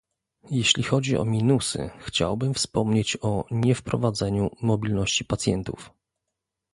Jeśli 0.51 0.83
chodzi 0.83 1.17
o 1.17 1.25
minusy, 1.25 1.89
chciałbym 1.99 2.53
wspomnieć 2.53 3.17
o 3.21 3.45
niewprowadzeniu 3.51 4.49
mobilności 4.61 5.25
pacjentów 5.25 5.91